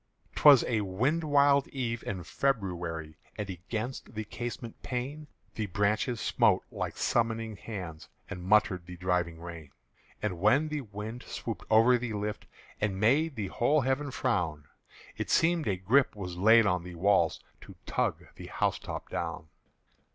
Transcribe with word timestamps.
'T 0.33 0.41
was 0.45 0.63
a 0.65 0.81
wind 0.81 1.23
wild 1.23 1.67
eve 1.67 2.03
in 2.07 2.23
February, 2.23 3.15
And 3.37 3.51
against 3.51 4.15
the 4.15 4.23
casement 4.23 4.81
pane 4.81 5.27
The 5.53 5.67
branches 5.67 6.19
smote 6.19 6.63
like 6.71 6.97
summoning 6.97 7.55
hands 7.55 8.09
And 8.27 8.41
muttered 8.43 8.87
the 8.87 8.97
driving 8.97 9.39
rain. 9.39 9.69
And 10.19 10.39
when 10.39 10.69
the 10.69 10.81
wind 10.81 11.21
swooped 11.21 11.65
over 11.69 11.99
the 11.99 12.13
lift 12.13 12.47
And 12.79 12.99
made 12.99 13.35
the 13.35 13.49
whole 13.49 13.81
heaven 13.81 14.09
frown, 14.09 14.65
It 15.17 15.29
seemed 15.29 15.67
a 15.67 15.75
grip 15.77 16.15
was 16.15 16.35
laid 16.35 16.65
on 16.65 16.81
the 16.83 16.95
walls 16.95 17.39
To 17.67 17.75
tug 17.85 18.25
the 18.37 18.47
housetop 18.47 19.07
down. 19.09 19.49